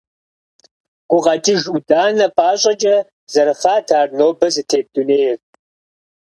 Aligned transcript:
Гукъэкӏыж 1.09 1.61
ӏуданэ 1.71 2.27
пӏащӏэкӏэ 2.35 2.95
зэрыхъат 3.31 3.87
ар 3.99 4.09
нобэ 4.17 4.47
зытет 4.53 4.85
дунейр. 4.93 5.39